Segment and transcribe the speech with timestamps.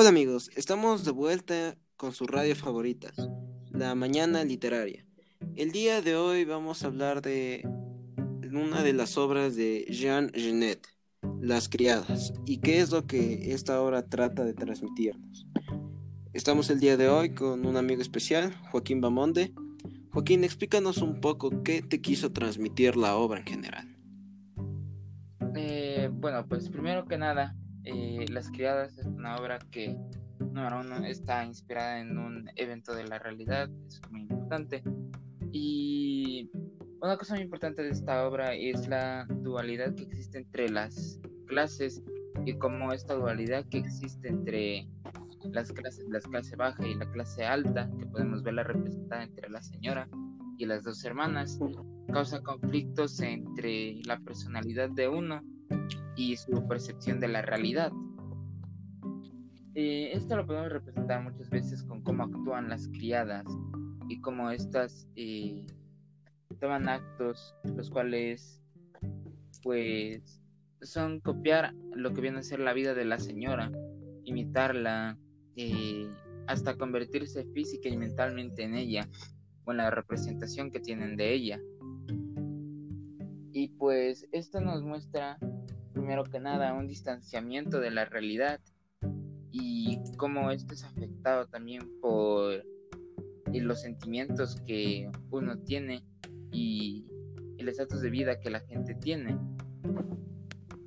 [0.00, 3.12] Hola amigos, estamos de vuelta con su radio favorita,
[3.72, 5.04] La Mañana Literaria.
[5.56, 7.68] El día de hoy vamos a hablar de
[8.52, 10.86] una de las obras de Jean Genet,
[11.40, 15.48] Las Criadas, y qué es lo que esta obra trata de transmitirnos.
[16.32, 19.52] Estamos el día de hoy con un amigo especial, Joaquín Bamonde.
[20.12, 23.96] Joaquín, explícanos un poco qué te quiso transmitir la obra en general.
[25.56, 27.56] Eh, bueno, pues primero que nada,
[27.88, 29.96] eh, Las Criadas es una obra que,
[30.38, 34.82] número uno, está inspirada en un evento de la realidad, es muy importante.
[35.52, 36.50] Y
[37.00, 42.02] una cosa muy importante de esta obra es la dualidad que existe entre las clases
[42.44, 44.88] y cómo esta dualidad que existe entre
[45.52, 49.62] las clases, la clase baja y la clase alta, que podemos verla representada entre la
[49.62, 50.08] señora
[50.58, 51.58] y las dos hermanas,
[52.12, 55.42] causa conflictos entre la personalidad de uno
[56.18, 57.92] y su percepción de la realidad.
[59.74, 63.46] Eh, esto lo podemos representar muchas veces con cómo actúan las criadas
[64.08, 65.64] y cómo estas eh,
[66.60, 68.60] toman actos los cuales
[69.62, 70.42] pues
[70.82, 73.70] son copiar lo que viene a ser la vida de la señora,
[74.24, 75.16] imitarla,
[75.54, 76.08] eh,
[76.48, 79.08] hasta convertirse física y mentalmente en ella
[79.64, 81.60] o en la representación que tienen de ella.
[83.52, 85.38] Y pues esto nos muestra
[85.98, 88.60] primero que nada un distanciamiento de la realidad
[89.50, 92.64] y cómo esto es afectado también por
[93.52, 96.04] los sentimientos que uno tiene
[96.52, 97.04] y
[97.58, 99.36] el estatus de vida que la gente tiene.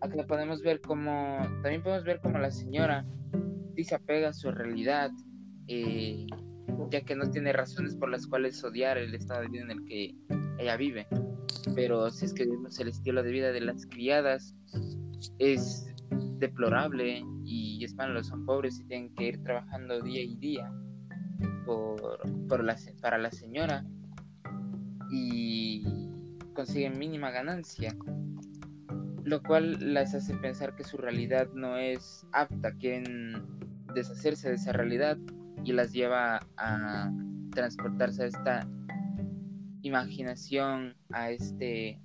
[0.00, 3.04] Aquí podemos ver como, también podemos ver como la señora
[3.84, 5.10] se apega a su realidad,
[5.66, 6.26] eh,
[6.90, 9.84] ya que no tiene razones por las cuales odiar el estado de vida en el
[9.84, 10.14] que
[10.58, 11.06] ella vive.
[11.74, 14.54] Pero si es que vemos el estilo de vida de las criadas,
[15.38, 15.86] es
[16.38, 20.72] deplorable y es malo, son pobres y tienen que ir trabajando día y día
[21.64, 23.84] por, por la, para la señora
[25.10, 25.84] y
[26.54, 27.94] consiguen mínima ganancia,
[29.24, 33.44] lo cual las hace pensar que su realidad no es apta, quieren
[33.94, 35.16] deshacerse de esa realidad
[35.64, 37.10] y las lleva a
[37.54, 38.68] transportarse a esta
[39.82, 42.00] imaginación, a este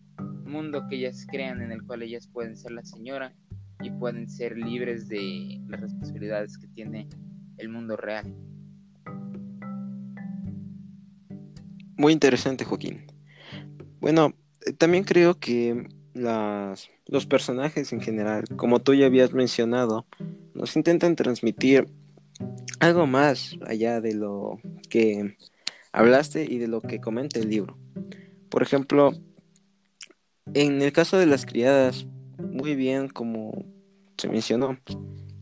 [0.46, 3.34] mundo que ellas crean en el cual ellas pueden ser la señora
[3.82, 7.08] y pueden ser libres de las responsabilidades que tiene
[7.58, 8.34] el mundo real.
[11.96, 13.06] Muy interesante, Joaquín.
[14.00, 14.34] Bueno,
[14.66, 20.06] eh, también creo que las, los personajes en general, como tú ya habías mencionado,
[20.54, 21.88] nos intentan transmitir
[22.80, 24.60] algo más allá de lo
[24.90, 25.38] que
[25.98, 27.78] hablaste y de lo que comenta el libro.
[28.50, 29.14] Por ejemplo,
[30.54, 33.66] en el caso de las criadas, muy bien como
[34.18, 34.78] se mencionó,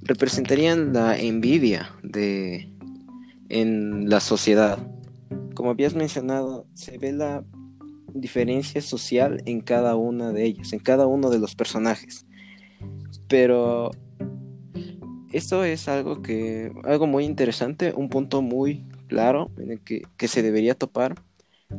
[0.01, 2.71] representarían la envidia de
[3.49, 4.79] en la sociedad
[5.55, 7.43] como habías mencionado, se ve la
[8.13, 12.27] diferencia social en cada una de ellas, en cada uno de los personajes.
[13.27, 13.91] Pero
[15.31, 20.41] esto es algo que algo muy interesante, un punto muy claro en el que, se
[20.41, 21.16] debería topar,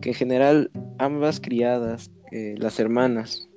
[0.01, 3.49] que en general ambas criadas, eh, las hermanas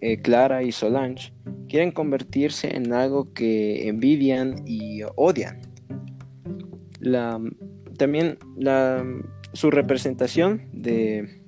[0.00, 1.32] eh, Clara y Solange,
[1.68, 5.60] quieren convertirse en algo que envidian y odian.
[7.00, 7.40] La,
[7.96, 9.04] también la,
[9.52, 11.42] su representación de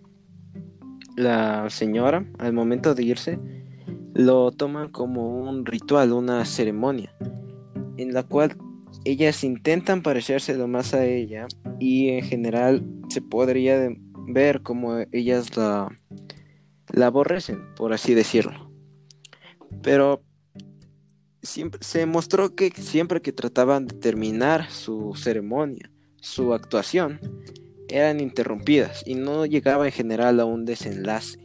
[1.16, 3.38] la señora al momento de irse
[4.14, 7.14] lo toman como un ritual, una ceremonia,
[7.96, 8.56] en la cual
[9.10, 11.46] ellas intentan parecerse lo más a ella
[11.78, 13.88] y en general se podría
[14.26, 15.88] ver como ellas la,
[16.92, 18.70] la aborrecen, por así decirlo.
[19.82, 20.22] Pero
[21.42, 27.20] siempre, se mostró que siempre que trataban de terminar su ceremonia, su actuación,
[27.88, 31.38] eran interrumpidas y no llegaba en general a un desenlace.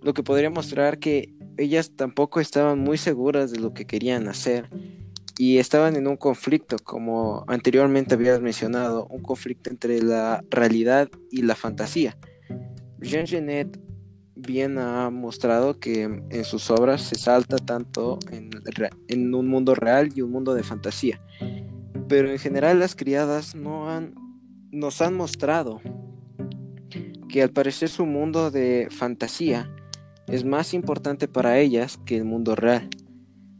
[0.00, 4.68] Lo que podría mostrar que ellas tampoco estaban muy seguras de lo que querían hacer
[5.42, 11.42] y estaban en un conflicto, como anteriormente habías mencionado, un conflicto entre la realidad y
[11.42, 12.16] la fantasía.
[13.00, 13.76] Jean Genet
[14.36, 18.50] bien ha mostrado que en sus obras se salta tanto en,
[19.08, 21.20] en un mundo real y un mundo de fantasía.
[22.06, 24.14] Pero en general las criadas no han
[24.70, 25.80] nos han mostrado
[27.28, 29.74] que al parecer su mundo de fantasía
[30.28, 32.88] es más importante para ellas que el mundo real,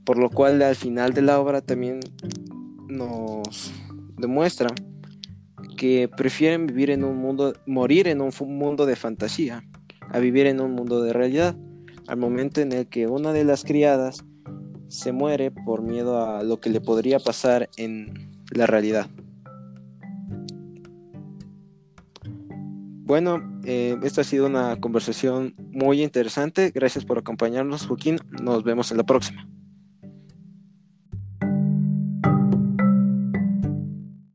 [0.04, 2.00] por lo cual al final de la obra también
[2.88, 3.72] nos
[4.18, 4.68] demuestra
[5.76, 9.64] que prefieren vivir en un mundo, morir en un mundo de fantasía,
[10.10, 11.56] a vivir en un mundo de realidad,
[12.06, 14.24] al momento en el que una de las criadas
[14.88, 19.08] se muere por miedo a lo que le podría pasar en la realidad.
[23.04, 26.70] Bueno, eh, esta ha sido una conversación muy interesante.
[26.74, 28.18] Gracias por acompañarnos, Joaquín.
[28.42, 29.48] Nos vemos en la próxima.